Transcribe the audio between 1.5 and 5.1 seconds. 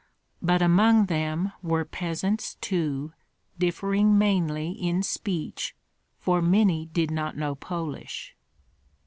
were peasants too, differing mainly in